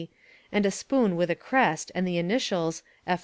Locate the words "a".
0.65-0.71, 1.29-1.35